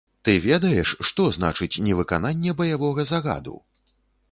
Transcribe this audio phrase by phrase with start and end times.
[0.27, 3.55] Ты ведаеш, што значыць невыкананне баявога загаду?